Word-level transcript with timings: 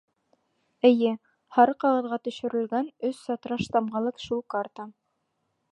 Эйе, 0.89 1.11
һары 1.57 1.75
ҡағыҙға 1.83 2.19
төшөрөлгән, 2.29 2.91
өс 3.11 3.21
сатраш 3.29 3.69
тамғалы 3.77 4.15
шул 4.27 4.45
карта. 4.57 4.93